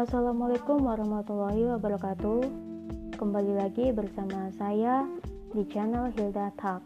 [0.00, 2.40] Assalamualaikum warahmatullahi wabarakatuh.
[3.20, 5.04] Kembali lagi bersama saya
[5.52, 6.80] di channel Hilda Talk.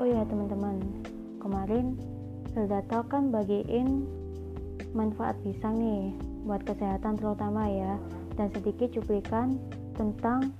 [0.00, 0.80] Oh ya teman-teman,
[1.36, 2.00] kemarin
[2.56, 4.08] Hilda Talk kan bagiin
[4.96, 6.16] manfaat pisang nih
[6.48, 8.00] buat kesehatan terutama ya
[8.40, 9.60] dan sedikit cuplikan
[9.92, 10.56] tentang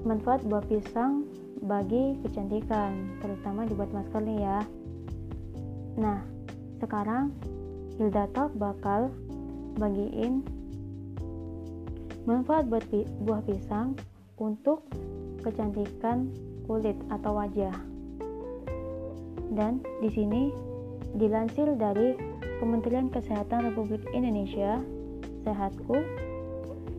[0.00, 1.28] manfaat buah pisang
[1.60, 4.58] bagi kecantikan terutama dibuat masker nih ya
[6.00, 6.24] nah
[6.80, 7.36] sekarang
[8.00, 9.12] Hilda Talk bakal
[9.78, 10.42] bagiin
[12.26, 12.84] manfaat buat
[13.24, 13.96] buah pisang
[14.36, 14.84] untuk
[15.40, 16.28] kecantikan
[16.68, 17.72] kulit atau wajah.
[19.54, 20.52] Dan di sini
[21.16, 22.12] dilansir dari
[22.60, 24.82] Kementerian Kesehatan Republik Indonesia,
[25.46, 25.96] Sehatku,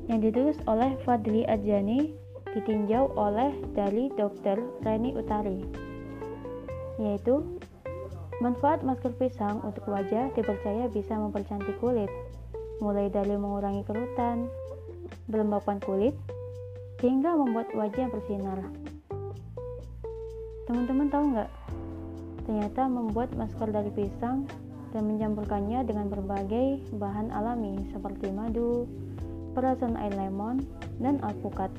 [0.10, 2.10] yang ditulis oleh Fadli Adjani,
[2.58, 4.58] ditinjau oleh dari Dr.
[4.82, 5.62] Reni Utari,
[6.98, 7.46] yaitu
[8.42, 12.10] manfaat masker pisang untuk wajah dipercaya bisa mempercantik kulit,
[12.80, 14.48] mulai dari mengurangi kerutan,
[15.28, 16.16] melembabkan kulit,
[17.00, 18.60] hingga membuat wajah bersinar.
[20.68, 21.52] Teman-teman tahu nggak?
[22.50, 24.50] Ternyata membuat masker dari pisang
[24.90, 28.90] dan mencampurkannya dengan berbagai bahan alami seperti madu,
[29.54, 30.66] perasan air lemon,
[30.98, 31.70] dan alpukat.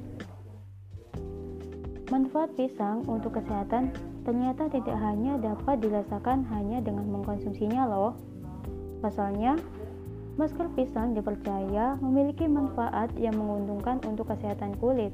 [2.11, 3.95] Manfaat pisang untuk kesehatan
[4.27, 8.19] ternyata tidak hanya dapat dirasakan hanya dengan mengkonsumsinya loh.
[8.99, 9.55] Pasalnya,
[10.41, 15.13] Masker pisang dipercaya memiliki manfaat yang menguntungkan untuk kesehatan kulit.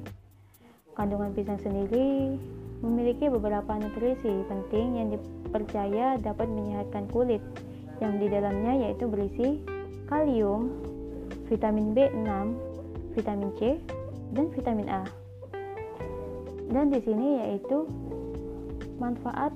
[0.94, 2.38] Kandungan pisang sendiri
[2.78, 7.42] memiliki beberapa nutrisi penting yang dipercaya dapat menyehatkan kulit,
[7.98, 9.66] yang di dalamnya yaitu berisi
[10.06, 10.70] kalium,
[11.50, 12.30] vitamin B6,
[13.18, 13.82] vitamin C,
[14.30, 15.02] dan vitamin A.
[16.70, 17.90] Dan di sini yaitu
[19.02, 19.50] manfaat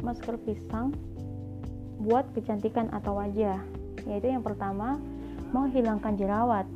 [0.00, 0.96] masker pisang
[2.00, 3.60] buat kecantikan atau wajah
[4.08, 5.00] yaitu yang pertama
[5.50, 6.66] menghilangkan jerawat.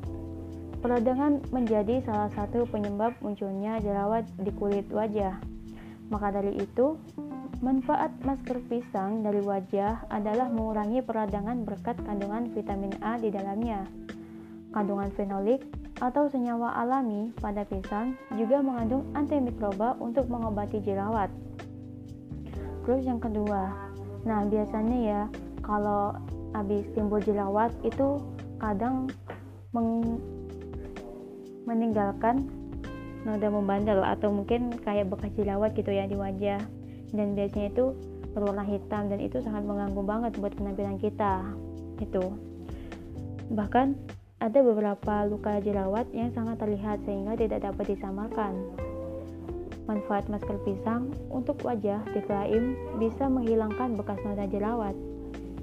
[0.84, 5.40] Peradangan menjadi salah satu penyebab munculnya jerawat di kulit wajah.
[6.12, 7.00] Maka dari itu,
[7.64, 13.88] manfaat masker pisang dari wajah adalah mengurangi peradangan berkat kandungan vitamin A di dalamnya.
[14.76, 15.64] Kandungan fenolik
[16.02, 21.32] atau senyawa alami pada pisang juga mengandung antimikroba untuk mengobati jerawat.
[22.84, 23.72] Terus yang kedua,
[24.28, 25.20] nah biasanya ya
[25.64, 26.12] kalau
[26.54, 28.22] habis timbul jerawat itu
[28.62, 29.10] kadang
[29.74, 30.22] meng
[31.66, 32.46] meninggalkan
[33.26, 36.60] noda membandel atau mungkin kayak bekas jerawat gitu ya di wajah.
[37.14, 37.94] Dan biasanya itu
[38.34, 41.46] berwarna hitam dan itu sangat mengganggu banget buat penampilan kita
[42.02, 42.34] itu
[43.54, 43.94] bahkan
[44.42, 48.52] ada beberapa luka jerawat yang sangat terlihat sehingga tidak dapat disamarkan.
[49.84, 54.96] Manfaat masker pisang untuk wajah diklaim bisa menghilangkan bekas noda jerawat.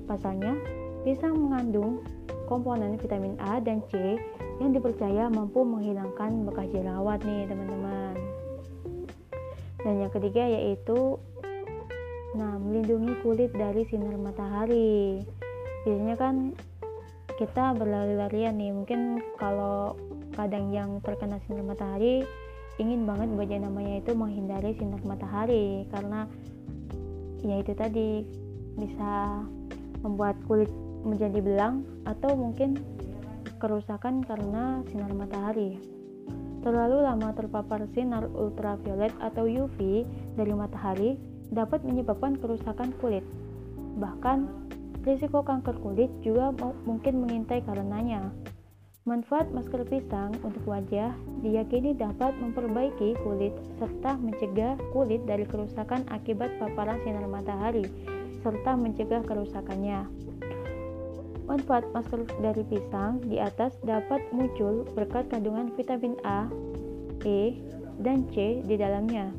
[0.06, 0.58] Pasalnya
[1.02, 2.06] Pisang mengandung
[2.46, 4.22] komponen vitamin A dan C
[4.62, 8.14] yang dipercaya mampu menghilangkan bekas jerawat nih teman-teman.
[9.82, 11.18] Dan yang ketiga yaitu
[12.38, 15.26] nah melindungi kulit dari sinar matahari.
[15.82, 16.54] Biasanya kan
[17.42, 19.98] kita berlari-larian nih, mungkin kalau
[20.38, 22.22] kadang yang terkena sinar matahari
[22.78, 26.30] ingin banget buat yang namanya itu menghindari sinar matahari karena
[27.42, 28.22] ya itu tadi
[28.78, 29.44] bisa
[30.06, 30.70] membuat kulit
[31.04, 32.80] menjadi belang atau mungkin
[33.62, 35.78] kerusakan karena sinar matahari.
[36.62, 40.06] Terlalu lama terpapar sinar ultraviolet atau UV
[40.38, 41.18] dari matahari
[41.50, 43.26] dapat menyebabkan kerusakan kulit.
[43.98, 44.46] Bahkan,
[45.02, 46.54] risiko kanker kulit juga
[46.86, 48.30] mungkin mengintai karenanya.
[49.02, 53.50] Manfaat masker pisang untuk wajah diyakini dapat memperbaiki kulit
[53.82, 57.90] serta mencegah kulit dari kerusakan akibat paparan sinar matahari
[58.46, 60.06] serta mencegah kerusakannya.
[61.50, 66.48] Manfaat masker dari pisang di atas dapat muncul berkat kandungan vitamin A,
[67.26, 67.58] E,
[68.02, 69.30] dan C di dalamnya.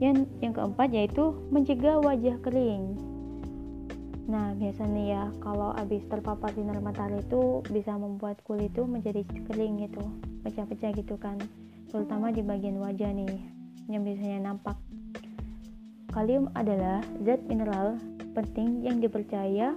[0.00, 2.96] Yang, yang keempat yaitu mencegah wajah kering.
[4.30, 9.82] Nah, biasanya ya kalau habis terpapar sinar matahari itu bisa membuat kulit itu menjadi kering
[9.84, 10.06] gitu,
[10.46, 11.36] pecah-pecah gitu kan.
[11.90, 13.42] Terutama di bagian wajah nih
[13.90, 14.78] yang biasanya nampak.
[16.14, 17.98] Kalium adalah zat mineral
[18.30, 19.74] penting yang dipercaya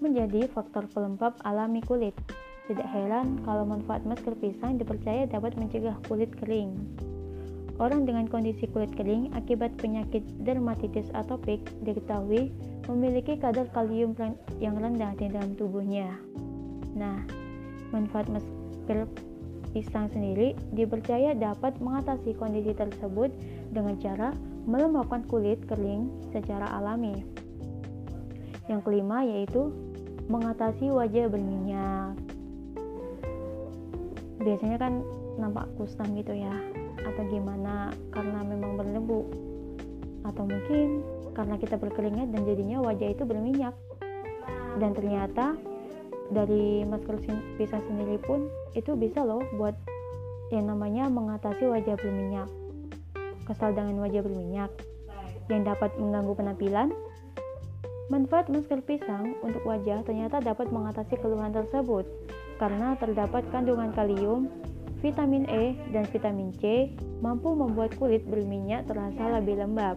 [0.00, 2.14] menjadi faktor pelembab alami kulit.
[2.64, 6.72] Tidak heran kalau manfaat masker pisang dipercaya dapat mencegah kulit kering.
[7.76, 12.54] Orang dengan kondisi kulit kering akibat penyakit dermatitis atopik diketahui
[12.86, 14.14] memiliki kadar kalium
[14.62, 16.14] yang rendah di dalam tubuhnya.
[16.94, 17.26] Nah,
[17.90, 19.10] manfaat masker
[19.74, 23.34] pisang sendiri dipercaya dapat mengatasi kondisi tersebut
[23.74, 24.30] dengan cara
[24.70, 27.43] melembabkan kulit kering secara alami.
[28.70, 29.72] Yang kelima yaitu
[30.28, 32.16] mengatasi wajah berminyak
[34.44, 35.00] biasanya kan
[35.40, 36.52] nampak kusam gitu ya
[37.00, 37.90] atau gimana?
[38.12, 39.20] Karena memang berlebu
[40.24, 43.74] atau mungkin karena kita berkeringat dan jadinya wajah itu berminyak.
[44.78, 45.56] Dan ternyata
[46.32, 47.20] dari masker
[47.56, 49.74] pisang sendiri pun itu bisa loh buat
[50.52, 52.48] yang namanya mengatasi wajah berminyak.
[53.44, 54.70] Kesal dengan wajah berminyak.
[55.52, 56.88] Yang dapat mengganggu penampilan
[58.12, 62.04] manfaat masker pisang untuk wajah ternyata dapat mengatasi keluhan tersebut
[62.60, 64.52] karena terdapat kandungan kalium,
[65.00, 66.92] vitamin E, dan vitamin C
[67.24, 69.96] mampu membuat kulit berminyak terasa lebih lembab.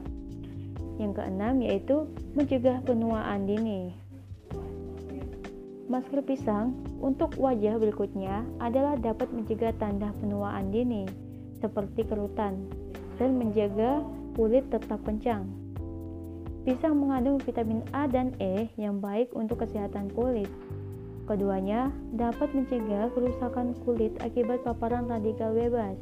[0.98, 3.94] Yang keenam yaitu mencegah penuaan dini.
[5.88, 11.08] Masker pisang untuk wajah berikutnya adalah dapat mencegah tanda penuaan dini
[11.64, 12.68] seperti kerutan
[13.16, 14.04] dan menjaga
[14.36, 15.67] kulit tetap kencang.
[16.68, 20.52] Pisang mengandung vitamin A dan E yang baik untuk kesehatan kulit.
[21.24, 25.96] Keduanya dapat mencegah kerusakan kulit akibat paparan radikal bebas.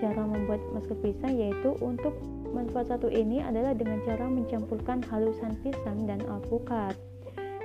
[0.00, 2.16] Cara membuat masker pisang yaitu untuk
[2.48, 6.96] manfaat satu ini adalah dengan cara mencampurkan halusan pisang dan alpukat.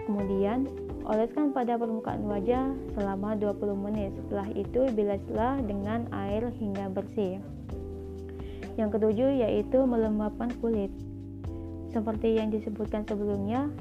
[0.03, 0.67] Kemudian,
[1.07, 4.11] oleskan pada permukaan wajah selama 20 menit.
[4.27, 7.39] Setelah itu, bilaslah dengan air hingga bersih.
[8.75, 10.91] Yang ketujuh yaitu melembabkan kulit.
[11.95, 13.71] Seperti yang disebutkan sebelumnya,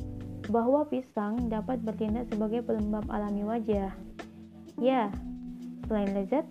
[0.47, 3.91] bahwa pisang dapat bertindak sebagai pelembab alami wajah.
[4.79, 5.11] Ya,
[5.91, 6.47] selain lezat,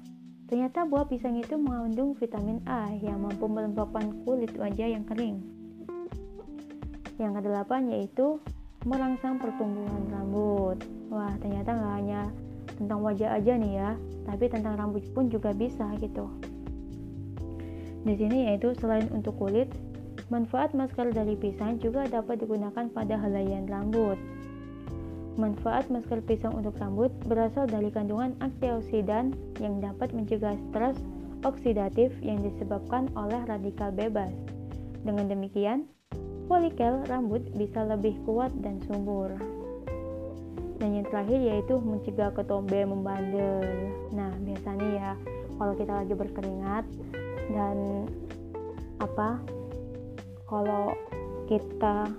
[0.51, 5.39] ternyata buah pisang itu mengandung vitamin A yang mampu melembabkan kulit wajah yang kering.
[7.15, 8.43] Yang kedelapan yaitu
[8.83, 10.83] merangsang pertumbuhan rambut.
[11.07, 12.21] Wah, ternyata nggak hanya
[12.75, 13.89] tentang wajah aja nih ya,
[14.27, 16.27] tapi tentang rambut pun juga bisa gitu.
[18.03, 19.71] Di sini yaitu selain untuk kulit,
[20.31, 24.15] Manfaat masker dari pisang juga dapat digunakan pada helaian rambut.
[25.35, 30.95] Manfaat masker pisang untuk rambut berasal dari kandungan antioksidan yang dapat mencegah stres
[31.43, 34.31] oksidatif yang disebabkan oleh radikal bebas.
[35.03, 35.89] Dengan demikian,
[36.47, 39.33] folikel rambut bisa lebih kuat dan subur.
[40.79, 43.63] Dan yang terakhir yaitu mencegah ketombe membandel.
[44.15, 45.11] Nah, biasanya ya
[45.59, 46.85] kalau kita lagi berkeringat
[47.51, 48.07] dan
[49.01, 49.41] apa
[50.47, 50.95] kalau
[51.47, 52.09] kita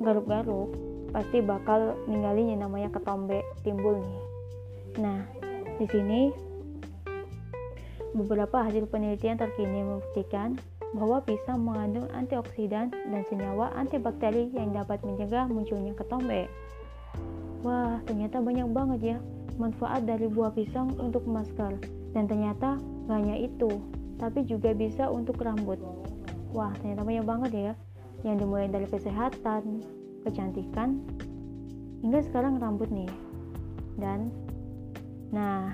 [0.00, 0.72] garuk-garuk
[1.10, 4.22] pasti bakal ninggalin yang namanya ketombe timbul nih.
[5.02, 5.20] Nah,
[5.78, 6.30] di sini
[8.14, 10.58] beberapa hasil penelitian terkini membuktikan
[10.94, 16.50] bahwa pisang mengandung antioksidan dan senyawa antibakteri yang dapat mencegah munculnya ketombe.
[17.62, 19.18] Wah, ternyata banyak banget ya
[19.60, 21.76] manfaat dari buah pisang untuk masker.
[22.10, 23.70] Dan ternyata gak hanya itu,
[24.18, 25.78] tapi juga bisa untuk rambut
[26.50, 27.72] wah ternyata banyak banget ya
[28.26, 29.80] yang dimulai dari kesehatan
[30.26, 31.00] kecantikan
[32.04, 33.08] hingga sekarang rambut nih.
[33.96, 34.32] Dan
[35.30, 35.72] nah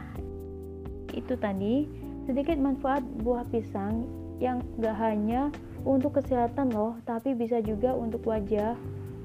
[1.16, 1.88] itu tadi
[2.28, 4.04] sedikit manfaat buah pisang
[4.36, 5.48] yang gak hanya
[5.86, 8.76] untuk kesehatan loh tapi bisa juga untuk wajah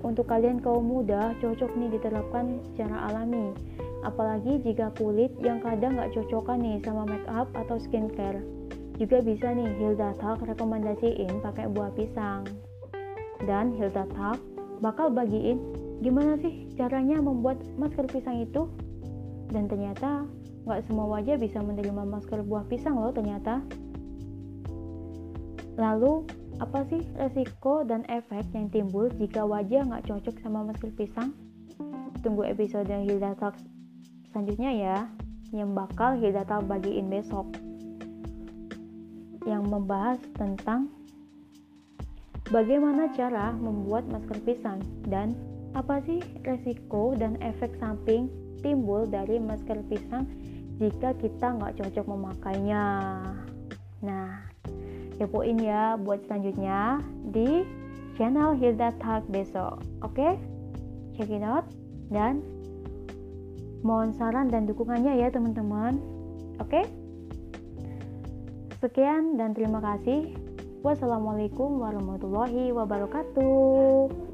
[0.02, 3.54] untuk kalian kaum muda cocok nih diterapkan secara alami.
[4.02, 8.42] Apalagi jika kulit yang kadang gak cocokan nih sama make up atau skincare
[9.02, 12.46] juga bisa nih Hilda Talk rekomendasiin pakai buah pisang.
[13.42, 14.38] Dan Hilda Talk
[14.78, 15.58] bakal bagiin
[16.06, 18.70] gimana sih caranya membuat masker pisang itu.
[19.50, 20.30] Dan ternyata
[20.70, 23.66] nggak semua wajah bisa menerima masker buah pisang loh ternyata.
[25.82, 26.30] Lalu
[26.62, 31.34] apa sih resiko dan efek yang timbul jika wajah nggak cocok sama masker pisang?
[32.22, 33.58] Tunggu episode Hilda Talk
[34.30, 34.98] selanjutnya ya,
[35.50, 37.50] yang bakal Hilda Talk bagiin besok
[39.46, 40.92] yang membahas tentang
[42.54, 45.34] bagaimana cara membuat masker pisang dan
[45.72, 48.28] apa sih resiko dan efek samping
[48.60, 50.28] timbul dari masker pisang
[50.78, 52.86] jika kita nggak cocok memakainya.
[54.02, 54.50] Nah,
[55.22, 57.64] kepoin ya buat selanjutnya di
[58.18, 59.82] channel Hilda Talk besok.
[60.02, 60.18] Oke?
[60.18, 60.34] Okay?
[61.16, 61.70] Check it out
[62.10, 62.42] dan
[63.86, 66.02] mohon saran dan dukungannya ya teman-teman.
[66.58, 66.82] Oke?
[66.82, 66.86] Okay?
[68.82, 70.34] Sekian dan terima kasih.
[70.82, 74.31] Wassalamualaikum warahmatullahi wabarakatuh.